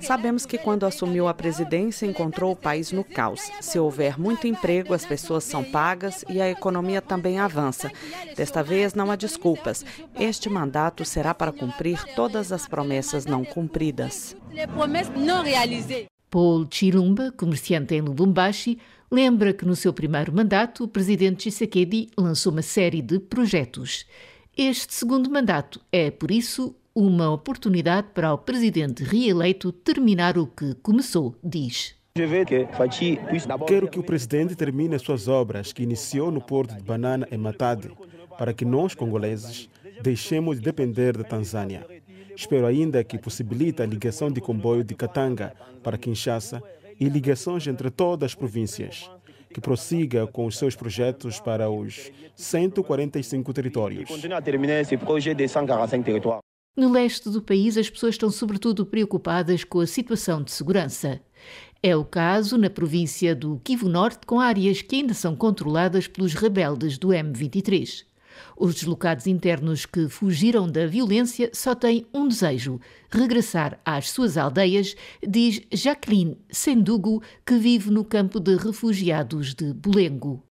Sabemos 0.00 0.46
que 0.46 0.56
quando 0.56 0.86
assumiu 0.86 1.28
a 1.28 1.34
presidência 1.34 2.06
encontrou 2.06 2.52
o 2.52 2.56
país 2.56 2.92
no 2.92 3.04
caos. 3.04 3.40
Se 3.60 3.78
houver 3.78 4.18
muito 4.18 4.46
emprego, 4.46 4.94
as 4.94 5.04
pessoas 5.04 5.44
são 5.44 5.62
pagas 5.62 6.24
e 6.30 6.40
a 6.40 6.48
economia 6.48 7.02
também 7.02 7.38
avança. 7.38 7.92
Desta 8.34 8.62
vez 8.62 8.94
não 8.94 9.10
há 9.10 9.16
desculpas. 9.16 9.84
Este 10.18 10.48
mandato 10.48 11.04
será 11.04 11.34
para 11.34 11.52
cumprir 11.52 12.02
todas 12.14 12.52
as 12.52 12.66
promessas 12.66 13.26
não 13.26 13.44
cumpridas. 13.44 14.34
Paul 16.30 16.66
Chilumba, 16.70 17.32
comerciante 17.36 17.94
em 17.94 18.00
Lubumbashi, 18.00 18.78
lembra 19.10 19.52
que 19.52 19.66
no 19.66 19.76
seu 19.76 19.92
primeiro 19.92 20.34
mandato 20.34 20.84
o 20.84 20.88
presidente 20.88 21.36
Tshisekedi 21.50 22.08
lançou 22.16 22.50
uma 22.50 22.62
série 22.62 23.02
de 23.02 23.20
projetos. 23.20 24.06
Este 24.56 24.94
segundo 24.94 25.30
mandato 25.30 25.80
é, 25.92 26.10
por 26.10 26.30
isso, 26.30 26.74
uma 26.94 27.28
oportunidade 27.30 28.08
para 28.14 28.32
o 28.32 28.38
presidente 28.38 29.02
reeleito 29.02 29.72
terminar 29.72 30.38
o 30.38 30.46
que 30.46 30.74
começou, 30.74 31.34
diz. 31.42 31.96
Quero 33.66 33.88
que 33.88 33.98
o 33.98 34.04
presidente 34.04 34.54
termine 34.54 34.94
as 34.94 35.02
suas 35.02 35.26
obras 35.26 35.72
que 35.72 35.82
iniciou 35.82 36.30
no 36.30 36.40
porto 36.40 36.76
de 36.76 36.82
Banana 36.84 37.26
em 37.32 37.36
Matadi, 37.36 37.90
para 38.38 38.54
que 38.54 38.64
nós, 38.64 38.94
congoleses, 38.94 39.68
deixemos 40.00 40.58
de 40.58 40.62
depender 40.62 41.16
da 41.16 41.24
Tanzânia. 41.24 41.84
Espero 42.36 42.66
ainda 42.66 43.02
que 43.02 43.18
possibilite 43.18 43.82
a 43.82 43.86
ligação 43.86 44.30
de 44.30 44.40
comboio 44.40 44.84
de 44.84 44.94
Katanga 44.94 45.52
para 45.82 45.98
Kinshasa 45.98 46.62
e 47.00 47.08
ligações 47.08 47.66
entre 47.66 47.90
todas 47.90 48.30
as 48.30 48.34
províncias, 48.36 49.10
que 49.52 49.60
prossiga 49.60 50.28
com 50.28 50.46
os 50.46 50.56
seus 50.56 50.76
projetos 50.76 51.40
para 51.40 51.68
os 51.68 52.12
145 52.36 53.52
territórios. 53.52 54.08
No 56.76 56.90
leste 56.90 57.30
do 57.30 57.40
país, 57.40 57.76
as 57.76 57.88
pessoas 57.88 58.16
estão 58.16 58.32
sobretudo 58.32 58.84
preocupadas 58.84 59.62
com 59.62 59.78
a 59.78 59.86
situação 59.86 60.42
de 60.42 60.50
segurança. 60.50 61.20
É 61.80 61.94
o 61.94 62.04
caso 62.04 62.58
na 62.58 62.68
província 62.68 63.32
do 63.32 63.60
Kivu 63.62 63.88
Norte, 63.88 64.26
com 64.26 64.40
áreas 64.40 64.82
que 64.82 64.96
ainda 64.96 65.14
são 65.14 65.36
controladas 65.36 66.08
pelos 66.08 66.34
rebeldes 66.34 66.98
do 66.98 67.08
M23. 67.08 68.04
Os 68.56 68.74
deslocados 68.74 69.28
internos 69.28 69.86
que 69.86 70.08
fugiram 70.08 70.68
da 70.68 70.84
violência 70.84 71.48
só 71.52 71.76
têm 71.76 72.06
um 72.12 72.26
desejo: 72.26 72.80
regressar 73.08 73.78
às 73.84 74.10
suas 74.10 74.36
aldeias, 74.36 74.96
diz 75.24 75.62
Jacqueline 75.70 76.38
Sendugo, 76.50 77.22
que 77.46 77.54
vive 77.56 77.88
no 77.92 78.04
campo 78.04 78.40
de 78.40 78.56
refugiados 78.56 79.54
de 79.54 79.72
Bulengo. 79.72 80.42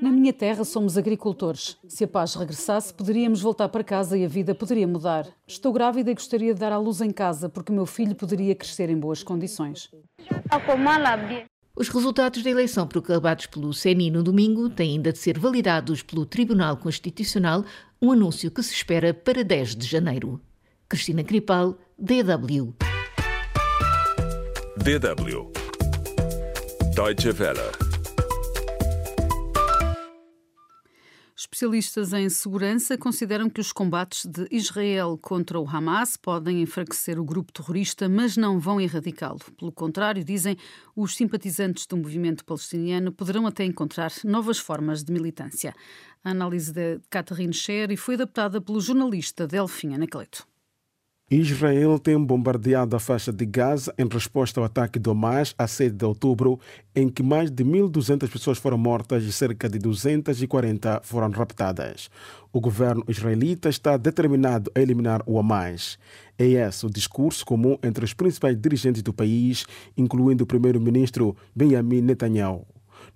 Na 0.00 0.10
minha 0.10 0.32
terra 0.32 0.64
somos 0.64 0.98
agricultores. 0.98 1.76
Se 1.86 2.04
a 2.04 2.08
paz 2.08 2.34
regressasse, 2.34 2.92
poderíamos 2.92 3.40
voltar 3.40 3.68
para 3.68 3.84
casa 3.84 4.18
e 4.18 4.24
a 4.24 4.28
vida 4.28 4.54
poderia 4.54 4.86
mudar. 4.88 5.26
Estou 5.46 5.72
grávida 5.72 6.10
e 6.10 6.14
gostaria 6.14 6.52
de 6.52 6.60
dar 6.60 6.72
à 6.72 6.78
luz 6.78 7.00
em 7.00 7.10
casa, 7.10 7.48
porque 7.48 7.72
meu 7.72 7.86
filho 7.86 8.14
poderia 8.14 8.54
crescer 8.54 8.90
em 8.90 8.98
boas 8.98 9.22
condições. 9.22 9.90
Os 11.74 11.88
resultados 11.88 12.42
da 12.42 12.50
eleição 12.50 12.86
proclamados 12.86 13.46
pelo 13.46 13.70
CNI 13.70 14.10
no 14.10 14.22
domingo 14.22 14.68
têm 14.68 14.92
ainda 14.92 15.12
de 15.12 15.18
ser 15.18 15.38
validados 15.38 16.02
pelo 16.02 16.26
Tribunal 16.26 16.76
Constitucional, 16.76 17.64
um 18.00 18.12
anúncio 18.12 18.50
que 18.50 18.62
se 18.62 18.74
espera 18.74 19.14
para 19.14 19.42
10 19.42 19.76
de 19.76 19.86
janeiro. 19.86 20.40
Cristina 20.88 21.24
Cripal, 21.24 21.78
DW. 21.98 22.74
DW 24.76 25.61
Deutsche 26.94 27.30
Welle. 27.30 27.72
Especialistas 31.34 32.12
em 32.12 32.28
segurança 32.28 32.98
consideram 32.98 33.48
que 33.48 33.62
os 33.62 33.72
combates 33.72 34.26
de 34.26 34.46
Israel 34.50 35.18
contra 35.20 35.58
o 35.58 35.66
Hamas 35.66 36.18
podem 36.18 36.60
enfraquecer 36.60 37.18
o 37.18 37.24
grupo 37.24 37.50
terrorista, 37.50 38.10
mas 38.10 38.36
não 38.36 38.60
vão 38.60 38.78
erradicá-lo. 38.78 39.40
Pelo 39.58 39.72
contrário, 39.72 40.22
dizem, 40.22 40.56
os 40.94 41.16
simpatizantes 41.16 41.86
do 41.86 41.96
movimento 41.96 42.44
palestiniano 42.44 43.10
poderão 43.10 43.46
até 43.46 43.64
encontrar 43.64 44.12
novas 44.22 44.58
formas 44.58 45.02
de 45.02 45.12
militância. 45.14 45.74
A 46.22 46.30
análise 46.30 46.72
de 46.72 47.00
Catherine 47.08 47.54
Scher 47.54 47.96
foi 47.96 48.16
adaptada 48.16 48.60
pelo 48.60 48.80
jornalista 48.82 49.46
Delfim 49.46 49.94
Anacleto. 49.94 50.46
Israel 51.34 51.98
tem 51.98 52.22
bombardeado 52.22 52.94
a 52.94 53.00
faixa 53.00 53.32
de 53.32 53.46
Gaza 53.46 53.94
em 53.96 54.06
resposta 54.06 54.60
ao 54.60 54.66
ataque 54.66 54.98
do 54.98 55.12
Hamas 55.12 55.54
a 55.56 55.66
7 55.66 55.90
de 55.90 56.04
outubro, 56.04 56.60
em 56.94 57.08
que 57.08 57.22
mais 57.22 57.50
de 57.50 57.64
1.200 57.64 58.30
pessoas 58.30 58.58
foram 58.58 58.76
mortas 58.76 59.24
e 59.24 59.32
cerca 59.32 59.66
de 59.66 59.78
240 59.78 61.00
foram 61.02 61.30
raptadas. 61.30 62.10
O 62.52 62.60
governo 62.60 63.02
israelita 63.08 63.70
está 63.70 63.96
determinado 63.96 64.70
a 64.74 64.80
eliminar 64.80 65.22
o 65.24 65.38
Hamas. 65.38 65.98
É 66.38 66.44
esse 66.44 66.84
o 66.84 66.90
discurso 66.90 67.46
comum 67.46 67.78
entre 67.82 68.04
os 68.04 68.12
principais 68.12 68.54
dirigentes 68.54 69.00
do 69.00 69.14
país, 69.14 69.64
incluindo 69.96 70.44
o 70.44 70.46
primeiro-ministro 70.46 71.34
Benjamin 71.56 72.02
Netanyahu. 72.02 72.66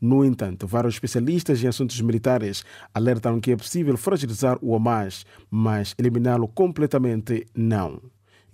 No 0.00 0.24
entanto, 0.24 0.66
vários 0.66 0.94
especialistas 0.94 1.62
em 1.62 1.68
assuntos 1.68 2.00
militares 2.00 2.64
alertam 2.92 3.40
que 3.40 3.52
é 3.52 3.56
possível 3.56 3.96
fragilizar 3.96 4.58
o 4.60 4.74
Hamas, 4.74 5.24
mas 5.50 5.94
eliminá-lo 5.98 6.48
completamente 6.48 7.46
não. 7.54 8.00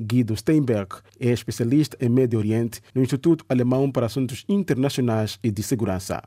Guido 0.02 0.36
Steinberg 0.36 0.96
é 1.18 1.30
especialista 1.30 1.96
em 2.00 2.08
Médio 2.08 2.38
Oriente 2.38 2.80
no 2.94 3.02
Instituto 3.02 3.44
Alemão 3.48 3.90
para 3.90 4.06
Assuntos 4.06 4.44
Internacionais 4.48 5.38
e 5.42 5.50
de 5.50 5.62
Segurança. 5.62 6.22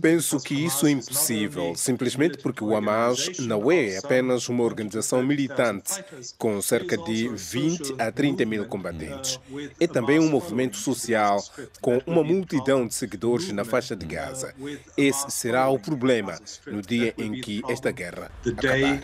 Penso 0.00 0.40
que 0.40 0.54
isso 0.54 0.86
é 0.86 0.90
impossível, 0.90 1.74
simplesmente 1.74 2.38
porque 2.38 2.62
o 2.62 2.76
Hamas 2.76 3.38
não 3.40 3.70
é 3.70 3.98
apenas 3.98 4.48
uma 4.48 4.62
organização 4.62 5.22
militante 5.22 6.04
com 6.38 6.60
cerca 6.62 6.96
de 6.96 7.28
20 7.28 7.94
a 7.98 8.10
30 8.12 8.44
mil 8.44 8.66
combatentes. 8.66 9.40
É 9.80 9.86
também 9.86 10.18
um 10.18 10.30
movimento 10.30 10.76
social 10.76 11.42
com 11.80 12.00
uma 12.06 12.22
multidão 12.22 12.86
de 12.86 12.94
seguidores 12.94 13.50
na 13.52 13.64
faixa 13.64 13.96
de 13.96 14.06
Gaza. 14.06 14.54
Esse 14.96 15.30
será 15.30 15.68
o 15.68 15.78
problema 15.78 16.38
no 16.66 16.80
dia 16.80 17.14
em 17.18 17.40
que 17.40 17.62
esta 17.68 17.90
guerra 17.90 18.30
acabar. 18.46 19.02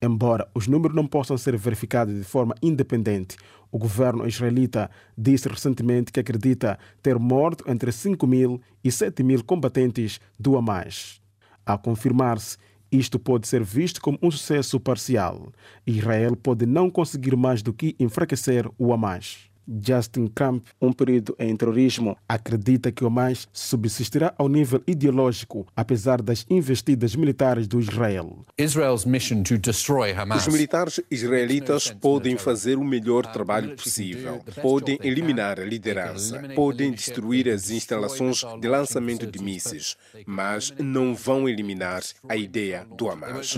Embora 0.00 0.48
os 0.54 0.66
números 0.66 0.96
não 0.96 1.06
possam 1.06 1.36
ser 1.36 1.56
verificado 1.72 2.12
de 2.12 2.22
forma 2.22 2.54
independente. 2.62 3.36
O 3.70 3.78
governo 3.78 4.26
israelita 4.26 4.90
disse 5.16 5.48
recentemente 5.48 6.12
que 6.12 6.20
acredita 6.20 6.78
ter 7.02 7.18
morto 7.18 7.64
entre 7.66 7.90
5 7.90 8.26
mil 8.26 8.60
e 8.84 8.92
7 8.92 9.22
mil 9.22 9.42
combatentes 9.42 10.20
do 10.38 10.56
Hamas. 10.58 11.20
A 11.64 11.78
confirmar-se, 11.78 12.58
isto 12.90 13.18
pode 13.18 13.48
ser 13.48 13.64
visto 13.64 14.02
como 14.02 14.18
um 14.20 14.30
sucesso 14.30 14.78
parcial. 14.78 15.50
Israel 15.86 16.36
pode 16.36 16.66
não 16.66 16.90
conseguir 16.90 17.34
mais 17.34 17.62
do 17.62 17.72
que 17.72 17.96
enfraquecer 17.98 18.68
o 18.76 18.92
Hamas. 18.92 19.50
Justin 19.66 20.26
Trump, 20.28 20.66
um 20.80 20.92
período 20.92 21.34
em 21.38 21.54
terrorismo, 21.56 22.16
acredita 22.28 22.90
que 22.90 23.04
o 23.04 23.06
Hamas 23.06 23.48
subsistirá 23.52 24.34
ao 24.36 24.48
nível 24.48 24.82
ideológico, 24.86 25.66
apesar 25.76 26.20
das 26.22 26.46
investidas 26.48 27.14
militares 27.14 27.66
do 27.66 27.80
Israel. 27.80 28.44
Os 30.36 30.48
militares 30.48 31.00
israelitas 31.10 31.90
podem 31.90 32.36
fazer 32.36 32.76
o 32.76 32.84
melhor 32.84 33.26
trabalho 33.26 33.76
possível, 33.76 34.40
podem 34.60 34.98
eliminar 35.02 35.60
a 35.60 35.64
liderança, 35.64 36.42
podem 36.54 36.92
destruir 36.92 37.48
as 37.48 37.70
instalações 37.70 38.42
de 38.60 38.68
lançamento 38.68 39.26
de 39.26 39.42
mísseis, 39.42 39.96
mas 40.26 40.72
não 40.78 41.14
vão 41.14 41.48
eliminar 41.48 42.02
a 42.28 42.36
ideia 42.36 42.86
do 42.96 43.08
Hamas. 43.08 43.56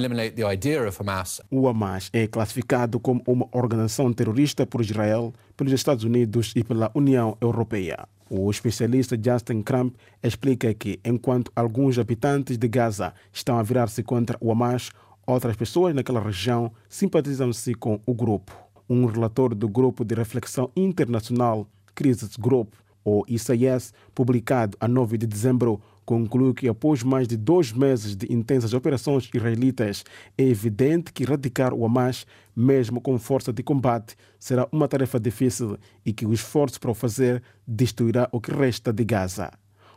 O 1.50 1.68
Hamas 1.68 2.10
é 2.12 2.26
classificado 2.26 2.98
como 2.98 3.22
uma 3.26 3.48
organização 3.52 4.12
terrorista 4.12 4.66
por 4.66 4.80
Israel 4.80 5.32
pelos 5.56 5.72
Estados 5.72 5.93
Unidos 6.02 6.52
e 6.56 6.64
pela 6.64 6.90
União 6.94 7.36
Europeia. 7.40 8.08
O 8.28 8.50
especialista 8.50 9.16
Justin 9.22 9.62
Crump 9.62 9.94
explica 10.22 10.72
que, 10.74 10.98
enquanto 11.04 11.52
alguns 11.54 11.98
habitantes 11.98 12.58
de 12.58 12.66
Gaza 12.66 13.14
estão 13.32 13.58
a 13.58 13.62
virar-se 13.62 14.02
contra 14.02 14.36
o 14.40 14.50
Hamas, 14.50 14.90
outras 15.26 15.54
pessoas 15.54 15.94
naquela 15.94 16.20
região 16.20 16.72
simpatizam-se 16.88 17.74
com 17.74 18.00
o 18.04 18.14
grupo. 18.14 18.52
Um 18.88 19.06
relator 19.06 19.54
do 19.54 19.68
Grupo 19.68 20.04
de 20.04 20.14
Reflexão 20.14 20.70
Internacional 20.74 21.68
Crisis 21.94 22.36
Group, 22.36 22.72
ou 23.04 23.24
ICS, 23.28 23.92
publicado 24.14 24.76
a 24.80 24.88
9 24.88 25.18
de 25.18 25.26
dezembro, 25.26 25.80
conclui 26.04 26.54
que 26.54 26.68
após 26.68 27.02
mais 27.02 27.26
de 27.26 27.36
dois 27.36 27.72
meses 27.72 28.14
de 28.16 28.32
intensas 28.32 28.72
operações 28.74 29.28
israelitas, 29.32 30.04
é 30.36 30.42
evidente 30.42 31.12
que 31.12 31.22
erradicar 31.22 31.72
o 31.74 31.84
Hamas, 31.84 32.26
mesmo 32.54 33.00
com 33.00 33.18
força 33.18 33.52
de 33.52 33.62
combate, 33.62 34.14
será 34.38 34.68
uma 34.70 34.88
tarefa 34.88 35.18
difícil 35.18 35.78
e 36.04 36.12
que 36.12 36.26
o 36.26 36.32
esforço 36.32 36.80
para 36.80 36.90
o 36.90 36.94
fazer 36.94 37.42
destruirá 37.66 38.28
o 38.32 38.40
que 38.40 38.50
resta 38.50 38.92
de 38.92 39.04
Gaza. 39.04 39.50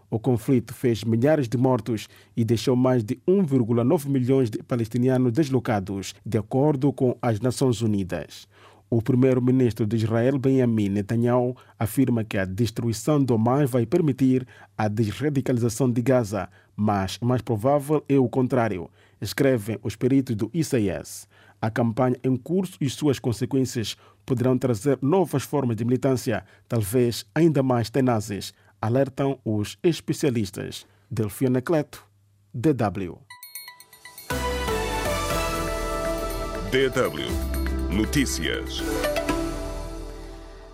O 0.09 0.17
conflito 0.17 0.73
fez 0.73 1.03
milhares 1.03 1.49
de 1.49 1.57
mortos 1.57 2.07
e 2.35 2.45
deixou 2.45 2.77
mais 2.77 3.03
de 3.03 3.17
1,9 3.27 4.07
milhões 4.07 4.49
de 4.49 4.63
palestinianos 4.63 5.33
deslocados, 5.33 6.15
de 6.25 6.37
acordo 6.37 6.93
com 6.93 7.17
as 7.21 7.41
Nações 7.41 7.81
Unidas. 7.81 8.47
O 8.89 9.01
primeiro-ministro 9.01 9.85
de 9.85 9.97
Israel, 9.97 10.39
Benjamin 10.39 10.89
Netanyahu, 10.89 11.55
afirma 11.77 12.23
que 12.23 12.37
a 12.37 12.45
destruição 12.45 13.21
do 13.21 13.33
Hamas 13.35 13.69
vai 13.69 13.85
permitir 13.85 14.47
a 14.77 14.87
desradicalização 14.87 15.91
de 15.91 16.01
Gaza, 16.01 16.47
mas 16.75 17.19
mais 17.19 17.41
provável 17.41 18.03
é 18.07 18.17
o 18.17 18.29
contrário, 18.29 18.89
escrevem 19.19 19.77
os 19.83 19.95
peritos 19.95 20.35
do 20.35 20.49
ICS. 20.53 21.27
A 21.61 21.69
campanha 21.69 22.15
em 22.23 22.37
curso 22.37 22.77
e 22.79 22.89
suas 22.89 23.19
consequências 23.19 23.97
poderão 24.25 24.57
trazer 24.57 24.97
novas 25.01 25.43
formas 25.43 25.75
de 25.75 25.83
militância, 25.83 26.45
talvez 26.67 27.25
ainda 27.35 27.61
mais 27.61 27.89
tenazes, 27.89 28.53
alertam 28.81 29.37
os 29.43 29.77
especialistas. 29.83 30.85
Delfina 31.09 31.61
Cleto, 31.61 32.05
DW. 32.53 33.17
DW 36.71 37.56
Notícias. 37.89 38.81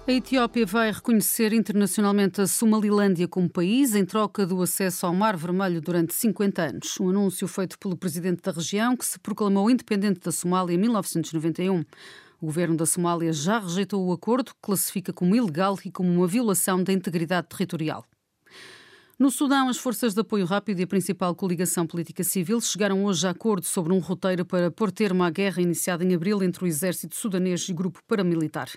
A 0.05 0.11
Etiópia 0.11 0.65
vai 0.65 0.91
reconhecer 0.91 1.53
internacionalmente 1.53 2.41
a 2.41 2.47
Somalilândia 2.47 3.27
como 3.27 3.47
país 3.47 3.93
em 3.93 4.03
troca 4.03 4.45
do 4.47 4.61
acesso 4.61 5.05
ao 5.05 5.13
Mar 5.13 5.37
Vermelho 5.37 5.79
durante 5.79 6.13
50 6.13 6.61
anos. 6.61 6.99
Um 6.99 7.09
anúncio 7.09 7.47
feito 7.47 7.77
pelo 7.77 7.95
presidente 7.95 8.41
da 8.41 8.51
região, 8.51 8.97
que 8.97 9.05
se 9.05 9.19
proclamou 9.19 9.69
independente 9.69 10.19
da 10.21 10.31
Somália 10.31 10.73
em 10.73 10.77
1991. 10.77 11.85
O 12.41 12.45
governo 12.47 12.75
da 12.75 12.85
Somália 12.85 13.31
já 13.31 13.59
rejeitou 13.59 14.05
o 14.05 14.11
acordo, 14.11 14.51
que 14.51 14.59
classifica 14.61 15.13
como 15.13 15.35
ilegal 15.35 15.77
e 15.85 15.91
como 15.91 16.11
uma 16.11 16.27
violação 16.27 16.83
da 16.83 16.91
integridade 16.91 17.47
territorial. 17.47 18.05
No 19.23 19.31
Sudão, 19.31 19.69
as 19.69 19.77
forças 19.77 20.13
de 20.13 20.19
apoio 20.19 20.43
rápido 20.43 20.81
e 20.81 20.83
a 20.83 20.87
principal 20.87 21.33
coligação 21.33 21.87
política 21.87 22.25
civil 22.25 22.59
chegaram 22.59 23.05
hoje 23.05 23.25
a 23.25 23.29
acordo 23.29 23.65
sobre 23.65 23.93
um 23.93 23.99
roteiro 23.99 24.43
para 24.43 24.69
pôr 24.69 24.91
termo 24.91 25.23
à 25.23 25.29
guerra 25.29 25.61
iniciada 25.61 26.03
em 26.03 26.13
abril 26.13 26.43
entre 26.43 26.65
o 26.65 26.67
exército 26.67 27.15
sudanês 27.15 27.69
e 27.69 27.73
grupo 27.73 28.01
paramilitar. 28.05 28.67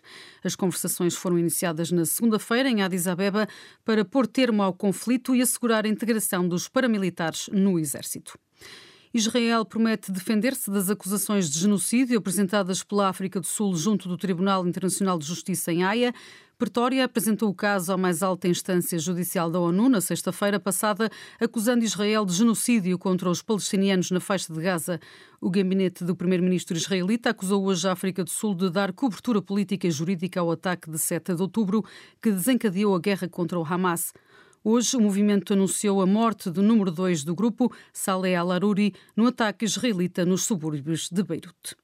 As 0.44 0.54
conversações 0.54 1.16
foram 1.16 1.36
iniciadas 1.36 1.90
na 1.90 2.04
segunda-feira 2.04 2.68
em 2.68 2.80
Addis 2.80 3.08
Abeba 3.08 3.48
para 3.84 4.04
pôr 4.04 4.24
termo 4.28 4.62
ao 4.62 4.72
conflito 4.72 5.34
e 5.34 5.42
assegurar 5.42 5.84
a 5.84 5.88
integração 5.88 6.48
dos 6.48 6.68
paramilitares 6.68 7.50
no 7.52 7.76
exército. 7.76 8.38
Israel 9.16 9.64
promete 9.64 10.12
defender-se 10.12 10.70
das 10.70 10.90
acusações 10.90 11.48
de 11.48 11.58
genocídio 11.58 12.18
apresentadas 12.18 12.82
pela 12.82 13.08
África 13.08 13.40
do 13.40 13.46
Sul 13.46 13.74
junto 13.74 14.10
do 14.10 14.16
Tribunal 14.18 14.68
Internacional 14.68 15.18
de 15.18 15.24
Justiça 15.24 15.72
em 15.72 15.82
Haia. 15.82 16.12
Pretória 16.58 17.02
apresentou 17.02 17.48
o 17.48 17.54
caso 17.54 17.94
à 17.94 17.96
mais 17.96 18.22
alta 18.22 18.46
instância 18.46 18.98
judicial 18.98 19.50
da 19.50 19.58
ONU 19.58 19.88
na 19.88 20.02
sexta-feira 20.02 20.60
passada, 20.60 21.10
acusando 21.40 21.82
Israel 21.82 22.26
de 22.26 22.34
genocídio 22.34 22.98
contra 22.98 23.30
os 23.30 23.40
palestinianos 23.40 24.10
na 24.10 24.20
faixa 24.20 24.52
de 24.52 24.60
Gaza. 24.60 25.00
O 25.40 25.48
gabinete 25.48 26.04
do 26.04 26.14
primeiro-ministro 26.14 26.76
israelita 26.76 27.30
acusou 27.30 27.64
hoje 27.64 27.88
a 27.88 27.92
África 27.92 28.22
do 28.22 28.30
Sul 28.30 28.54
de 28.54 28.68
dar 28.68 28.92
cobertura 28.92 29.40
política 29.40 29.86
e 29.86 29.90
jurídica 29.90 30.40
ao 30.40 30.50
ataque 30.50 30.90
de 30.90 30.98
7 30.98 31.34
de 31.34 31.40
outubro, 31.40 31.82
que 32.20 32.30
desencadeou 32.30 32.94
a 32.94 33.00
guerra 33.00 33.26
contra 33.28 33.58
o 33.58 33.64
Hamas. 33.64 34.12
Hoje, 34.68 34.96
o 34.96 35.00
movimento 35.00 35.52
anunciou 35.52 36.02
a 36.02 36.06
morte 36.06 36.50
do 36.50 36.60
número 36.60 36.90
2 36.90 37.22
do 37.22 37.36
grupo, 37.36 37.72
Saleh 37.92 38.34
al-Aruri, 38.34 38.92
no 39.14 39.28
ataque 39.28 39.64
israelita 39.64 40.24
nos 40.24 40.42
subúrbios 40.42 41.08
de 41.08 41.22
Beirute. 41.22 41.76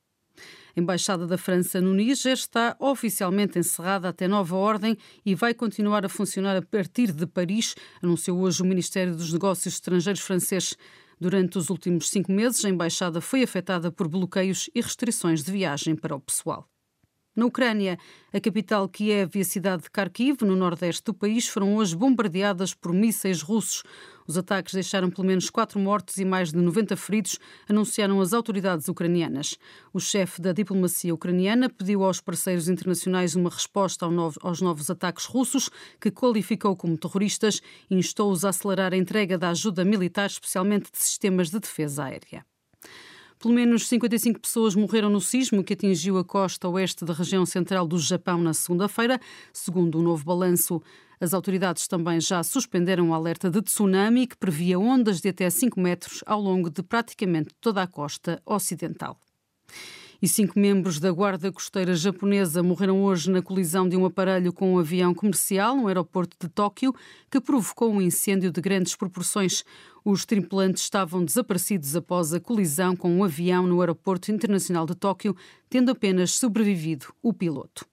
A 0.77 0.81
Embaixada 0.81 1.25
da 1.25 1.39
França 1.39 1.81
no 1.81 1.95
Níger 1.95 2.33
está 2.33 2.75
oficialmente 2.81 3.57
encerrada 3.57 4.09
até 4.09 4.27
nova 4.27 4.57
ordem 4.57 4.99
e 5.25 5.33
vai 5.33 5.55
continuar 5.55 6.05
a 6.05 6.09
funcionar 6.09 6.57
a 6.57 6.63
partir 6.63 7.13
de 7.13 7.25
Paris, 7.25 7.77
anunciou 8.03 8.41
hoje 8.41 8.61
o 8.61 8.67
Ministério 8.67 9.15
dos 9.15 9.33
Negócios 9.33 9.75
Estrangeiros 9.75 10.21
francês. 10.21 10.77
Durante 11.21 11.59
os 11.59 11.71
últimos 11.71 12.11
cinco 12.11 12.33
meses, 12.33 12.65
a 12.65 12.69
embaixada 12.69 13.21
foi 13.21 13.45
afetada 13.45 13.93
por 13.93 14.09
bloqueios 14.09 14.69
e 14.75 14.81
restrições 14.81 15.45
de 15.45 15.53
viagem 15.53 15.95
para 15.95 16.17
o 16.17 16.21
pessoal. 16.21 16.72
Na 17.35 17.47
Ucrânia, 17.47 17.99
a 18.31 18.39
capital 18.39 18.87
Kiev 18.87 19.39
e 19.39 19.41
a 19.41 19.45
cidade 19.45 19.85
de 19.85 19.91
Kharkiv, 19.91 20.43
no 20.43 20.55
nordeste 20.55 21.03
do 21.03 21.15
país, 21.15 21.49
foram 21.49 21.75
hoje 21.77 21.97
bombardeadas 21.97 22.75
por 22.75 22.93
mísseis 22.93 23.41
russos. 23.41 23.83
Os 24.27 24.37
ataques 24.37 24.75
deixaram 24.75 25.09
pelo 25.09 25.27
menos 25.27 25.49
quatro 25.49 25.81
mortos 25.81 26.19
e 26.19 26.27
mais 26.27 26.53
de 26.53 26.59
90 26.59 26.95
feridos, 26.95 27.39
anunciaram 27.67 28.21
as 28.21 28.35
autoridades 28.35 28.87
ucranianas. 28.87 29.57
O 29.95 29.99
chefe 29.99 30.43
da 30.43 30.53
diplomacia 30.53 31.15
ucraniana 31.15 31.71
pediu 31.71 32.05
aos 32.05 32.21
parceiros 32.21 32.69
internacionais 32.69 33.35
uma 33.35 33.49
resposta 33.49 34.07
aos 34.43 34.61
novos 34.61 34.91
ataques 34.91 35.25
russos, 35.25 35.71
que 35.99 36.11
qualificou 36.11 36.77
como 36.77 36.99
terroristas, 36.99 37.63
e 37.89 37.95
instou-os 37.95 38.45
a 38.45 38.51
acelerar 38.51 38.93
a 38.93 38.97
entrega 38.99 39.39
da 39.39 39.49
ajuda 39.49 39.87
militar, 39.87 40.27
especialmente 40.27 40.93
de 40.93 40.99
sistemas 40.99 41.49
de 41.49 41.59
defesa 41.59 42.05
aérea. 42.05 42.45
Pelo 43.43 43.55
menos 43.55 43.89
55 43.89 44.39
pessoas 44.39 44.77
morreram 44.77 45.11
no 45.11 45.21
sismo 45.21 45.65
que 45.65 45.73
atingiu 45.73 46.17
a 46.17 46.25
costa 46.25 46.69
oeste 46.69 47.05
da 47.05 47.13
região 47.13 47.45
central 47.45 47.89
do 47.89 47.99
Japão 47.99 48.39
na 48.41 48.55
segunda-feira. 48.55 49.21
Segundo 49.53 49.97
o 49.97 49.99
um 49.99 50.05
novo 50.05 50.25
balanço, 50.25 50.81
as 51.21 51.35
autoridades 51.35 51.89
também 51.89 52.21
já 52.21 52.41
suspenderam 52.45 53.11
o 53.11 53.15
alerta 53.15 53.51
de 53.51 53.61
tsunami 53.61 54.29
que 54.29 54.37
previa 54.37 54.79
ondas 54.79 55.21
de 55.21 55.29
até 55.29 55.51
5 55.51 55.81
metros 55.81 56.23
ao 56.25 56.41
longo 56.41 56.71
de 56.71 56.85
praticamente 56.85 57.49
toda 57.61 57.83
a 57.83 57.87
costa 57.89 58.41
ocidental 58.47 59.19
e 60.23 60.29
cinco 60.29 60.57
membros 60.57 61.01
da 61.01 61.11
Guarda 61.11 61.51
Costeira 61.51 61.97
japonesa 61.97 62.63
morreram 62.63 63.03
hoje 63.03 63.29
na 63.29 63.43
colisão 63.43 63.89
de 63.89 63.97
um 63.97 64.07
aparelho 64.07 64.53
com 64.53 64.75
um 64.75 64.79
avião 64.79 65.13
comercial 65.13 65.75
no 65.75 65.89
aeroporto 65.89 66.37
de 66.41 66.49
Tóquio, 66.49 66.95
que 67.29 67.41
provocou 67.41 67.93
um 67.93 68.01
incêndio 68.01 68.53
de 68.53 68.61
grandes 68.61 68.95
proporções. 68.95 69.65
Os 70.05 70.25
tripulantes 70.25 70.83
estavam 70.83 71.25
desaparecidos 71.25 71.95
após 71.95 72.35
a 72.35 72.41
colisão 72.41 72.97
com 72.97 73.11
um 73.13 73.23
avião 73.23 73.67
no 73.67 73.81
aeroporto 73.81 74.33
internacional 74.33 74.85
de 74.85 74.97
Tóquio, 74.97 75.37
tendo 75.71 75.91
apenas 75.93 76.33
sobrevivido 76.33 77.07
o 77.23 77.33
piloto. 77.33 77.87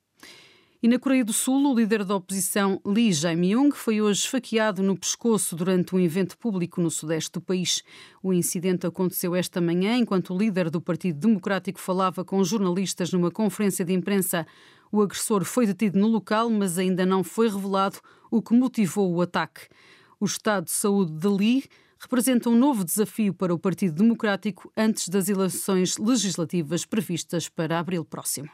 E 0.81 0.87
na 0.87 0.97
Coreia 0.97 1.25
do 1.25 1.33
Sul, 1.33 1.61
o 1.69 1.75
líder 1.75 2.05
da 2.05 2.15
oposição 2.15 2.79
Lee 2.85 3.11
Jae-myung 3.11 3.71
foi 3.71 3.99
hoje 3.99 4.21
esfaqueado 4.21 4.81
no 4.81 4.97
pescoço 4.97 5.53
durante 5.53 5.93
um 5.93 5.99
evento 5.99 6.37
público 6.37 6.79
no 6.79 6.89
sudeste 6.89 7.33
do 7.33 7.41
país. 7.41 7.83
O 8.23 8.31
incidente 8.33 8.87
aconteceu 8.87 9.35
esta 9.35 9.59
manhã 9.59 9.97
enquanto 9.97 10.33
o 10.33 10.37
líder 10.37 10.69
do 10.69 10.79
Partido 10.79 11.19
Democrático 11.19 11.81
falava 11.81 12.23
com 12.23 12.41
jornalistas 12.45 13.11
numa 13.11 13.29
conferência 13.29 13.83
de 13.83 13.91
imprensa. 13.91 14.47
O 14.89 15.01
agressor 15.01 15.43
foi 15.43 15.67
detido 15.67 15.99
no 15.99 16.07
local, 16.07 16.49
mas 16.49 16.77
ainda 16.77 17.05
não 17.05 17.25
foi 17.25 17.49
revelado 17.49 17.99
o 18.31 18.41
que 18.41 18.53
motivou 18.53 19.13
o 19.13 19.21
ataque. 19.21 19.67
O 20.17 20.23
estado 20.23 20.65
de 20.65 20.71
saúde 20.71 21.11
de 21.11 21.27
Lee 21.27 21.63
representa 21.99 22.49
um 22.49 22.55
novo 22.55 22.83
desafio 22.83 23.33
para 23.33 23.53
o 23.53 23.59
Partido 23.59 23.95
Democrático 23.95 24.71
antes 24.75 25.09
das 25.09 25.27
eleições 25.27 25.97
legislativas 25.97 26.85
previstas 26.85 27.49
para 27.49 27.79
abril 27.79 28.05
próximo. 28.05 28.49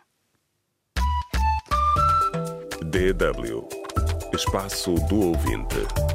DW 2.81 3.85
Espaço 4.35 4.95
do 5.07 5.27
Ouvinte. 5.27 6.14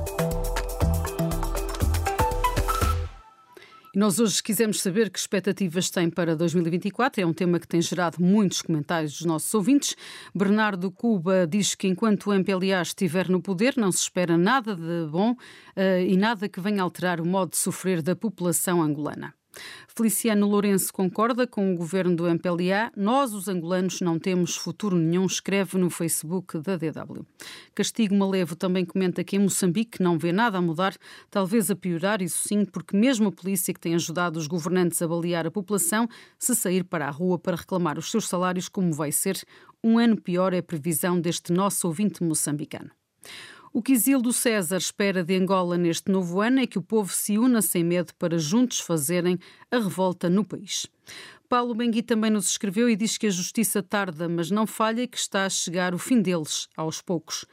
Nós 3.95 4.21
hoje 4.21 4.41
quisemos 4.41 4.81
saber 4.81 5.11
que 5.11 5.19
expectativas 5.19 5.91
tem 5.91 6.09
para 6.09 6.37
2024. 6.37 7.23
É 7.23 7.27
um 7.27 7.33
tema 7.33 7.59
que 7.59 7.67
tem 7.67 7.83
gerado 7.83 8.23
muitos 8.23 8.63
comentários 8.63 9.13
dos 9.19 9.27
nossos 9.27 9.53
ouvintes. 9.53 9.97
Bernardo 10.33 10.93
Cuba 10.93 11.45
diz 11.45 11.75
que 11.75 11.89
enquanto 11.89 12.31
o 12.31 12.33
MPLA 12.33 12.83
estiver 12.83 13.29
no 13.29 13.43
poder, 13.43 13.75
não 13.77 13.91
se 13.91 13.99
espera 13.99 14.39
nada 14.39 14.77
de 14.77 15.11
bom 15.11 15.33
uh, 15.33 16.01
e 16.07 16.17
nada 16.17 16.49
que 16.49 16.61
venha 16.61 16.83
alterar 16.83 17.21
o 17.21 17.27
modo 17.27 17.51
de 17.51 17.57
sofrer 17.57 18.01
da 18.01 18.15
população 18.15 18.81
angolana. 18.81 19.35
Feliciano 19.89 20.47
Lourenço 20.47 20.93
concorda 20.93 21.47
com 21.47 21.73
o 21.73 21.77
governo 21.77 22.15
do 22.15 22.27
MPLA. 22.27 22.93
Nós, 22.97 23.35
os 23.35 23.49
angolanos, 23.49 24.01
não 24.01 24.19
temos 24.19 24.57
futuro 24.57 24.97
nenhum, 24.97 25.27
escreve 25.27 25.77
no 25.79 25.91
Facebook 25.91 26.59
da 26.59 26.77
DW. 26.77 27.27
Castigo 27.75 28.15
Malevo 28.15 28.55
também 28.55 28.85
comenta 28.85 29.25
que 29.25 29.37
em 29.37 29.41
Moçambique 29.41 30.03
não 30.03 30.19
vê 30.19 30.33
nada 30.33 30.59
a 30.59 30.63
mudar, 30.63 30.97
talvez 31.31 31.71
a 31.71 31.77
piorar, 31.77 32.23
isso 32.23 32.47
sim, 32.47 32.65
porque 32.65 32.97
mesmo 32.97 33.29
a 33.29 33.33
polícia 33.33 33.75
que 33.75 33.81
tem 33.81 33.95
ajudado 33.95 34.39
os 34.39 34.47
governantes 34.47 35.03
a 35.03 35.09
balear 35.09 35.47
a 35.47 35.51
população, 35.51 36.09
se 36.39 36.55
sair 36.55 36.85
para 36.85 37.07
a 37.07 37.11
rua 37.11 37.39
para 37.39 37.57
reclamar 37.57 37.99
os 37.99 38.11
seus 38.11 38.29
salários, 38.29 38.69
como 38.69 38.93
vai 38.93 39.13
ser, 39.13 39.43
um 39.83 39.99
ano 39.99 40.21
pior 40.21 40.53
é 40.53 40.59
a 40.59 40.63
previsão 40.63 41.21
deste 41.21 41.53
nosso 41.53 41.87
ouvinte 41.87 42.23
moçambicano. 42.23 42.91
O 43.73 43.81
que 43.81 43.93
Isildo 43.93 44.33
César 44.33 44.79
espera 44.79 45.23
de 45.23 45.37
Angola 45.37 45.79
neste 45.79 46.11
novo 46.11 46.41
ano 46.41 46.59
é 46.59 46.67
que 46.67 46.77
o 46.77 46.83
povo 46.83 47.13
se 47.13 47.39
una 47.39 47.63
sem 47.63 47.85
medo 47.85 48.13
para 48.19 48.37
juntos 48.37 48.81
fazerem 48.81 49.39
a 49.71 49.77
revolta 49.77 50.29
no 50.29 50.45
país. 50.45 50.89
Paulo 51.49 51.73
Bengui 51.73 52.03
também 52.03 52.33
nos 52.33 52.51
escreveu 52.51 52.91
e 52.91 52.97
diz 52.97 53.17
que 53.17 53.29
a 53.29 53.31
justiça 53.31 53.81
tarda, 53.81 54.29
mas 54.29 54.51
não 54.51 54.67
falha 54.67 55.03
e 55.03 55.07
que 55.07 55.17
está 55.17 55.47
a 55.47 55.51
chegar 55.51 55.95
o 55.95 55.99
fim 55.99 56.21
deles, 56.21 56.69
aos 56.77 57.01
poucos. 57.01 57.47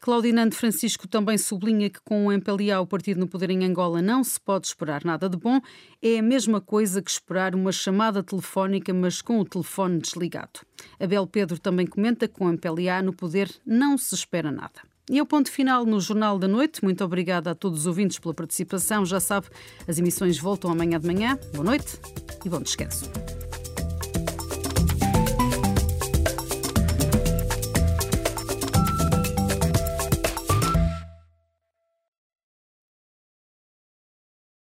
Claudinante 0.00 0.56
Francisco 0.56 1.06
também 1.06 1.36
sublinha 1.36 1.90
que 1.90 2.00
com 2.00 2.26
o 2.26 2.32
MPLA, 2.32 2.80
o 2.80 2.86
partido 2.86 3.20
no 3.20 3.28
poder 3.28 3.50
em 3.50 3.62
Angola, 3.62 4.00
não 4.00 4.24
se 4.24 4.40
pode 4.40 4.66
esperar 4.66 5.04
nada 5.04 5.28
de 5.28 5.36
bom. 5.36 5.60
É 6.00 6.18
a 6.18 6.22
mesma 6.22 6.62
coisa 6.62 7.02
que 7.02 7.10
esperar 7.10 7.54
uma 7.54 7.70
chamada 7.70 8.22
telefónica, 8.22 8.94
mas 8.94 9.20
com 9.20 9.38
o 9.38 9.44
telefone 9.44 10.00
desligado. 10.00 10.60
Abel 10.98 11.26
Pedro 11.26 11.58
também 11.58 11.86
comenta 11.86 12.26
que 12.26 12.32
com 12.32 12.46
o 12.46 12.48
MPLA 12.48 13.02
no 13.02 13.12
poder 13.12 13.54
não 13.66 13.98
se 13.98 14.14
espera 14.14 14.50
nada. 14.50 14.89
E 15.10 15.18
é 15.18 15.22
o 15.22 15.26
ponto 15.26 15.50
final 15.50 15.84
no 15.84 15.98
Jornal 15.98 16.38
da 16.38 16.46
Noite. 16.46 16.84
Muito 16.84 17.04
obrigada 17.04 17.50
a 17.50 17.54
todos 17.54 17.80
os 17.80 17.86
ouvintes 17.86 18.20
pela 18.20 18.32
participação. 18.32 19.04
Já 19.04 19.18
sabe, 19.18 19.48
as 19.88 19.98
emissões 19.98 20.38
voltam 20.38 20.70
amanhã 20.70 21.00
de 21.00 21.06
manhã. 21.08 21.36
Boa 21.52 21.64
noite 21.64 21.98
e 22.44 22.48
bom 22.48 22.62
descanso. 22.62 23.10